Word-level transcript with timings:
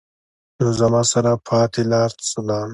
نو 0.59 0.67
زما 0.79 1.01
سره 1.11 1.31
پاتې 1.47 1.81
لار 1.91 2.11
څۀ 2.27 2.39
ده؟ 2.47 2.59